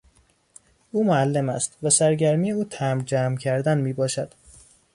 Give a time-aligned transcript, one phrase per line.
[0.91, 4.33] او معلم است و سرگرمی او تمبر جمع کردن میباشد.